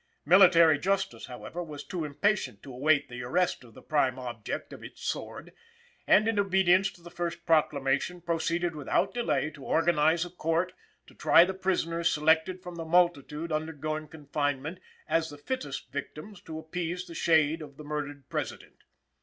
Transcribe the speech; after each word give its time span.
Military 0.25 0.79
Justice, 0.79 1.27
however, 1.27 1.61
was 1.61 1.83
too 1.83 2.03
impatient 2.05 2.63
to 2.63 2.73
await 2.73 3.07
the 3.07 3.21
arrest 3.21 3.63
of 3.63 3.75
the 3.75 3.83
prime 3.83 4.17
object 4.17 4.73
of 4.73 4.83
its 4.83 5.03
sword; 5.03 5.51
and 6.07 6.27
in 6.27 6.39
obedience 6.39 6.89
to 6.91 7.03
the 7.03 7.11
first 7.11 7.45
proclamation 7.45 8.19
proceeded 8.19 8.75
without 8.75 9.13
delay 9.13 9.51
to 9.51 9.63
organize 9.63 10.25
a 10.25 10.31
court 10.31 10.73
to 11.05 11.13
try 11.13 11.45
the 11.45 11.53
prisoners 11.53 12.11
selected 12.11 12.63
from 12.63 12.77
the 12.77 12.83
multitude 12.83 13.51
undergoing 13.51 14.07
confinement 14.07 14.79
as 15.07 15.29
the 15.29 15.37
fittest 15.37 15.91
victims 15.91 16.41
to 16.41 16.57
appease 16.57 17.05
the 17.05 17.13
shade 17.13 17.61
of 17.61 17.77
the 17.77 17.83
murdered 17.83 18.27
President. 18.27 18.77